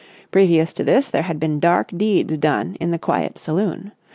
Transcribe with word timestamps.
Previous 0.31 0.73
to 0.73 0.83
this 0.83 1.11
there 1.11 1.21
had 1.21 1.39
been 1.39 1.59
dark 1.59 1.91
deeds 1.95 2.35
done 2.39 2.75
in 2.79 2.89
the 2.89 2.97
quiet 2.97 3.37
saloon. 3.37 3.91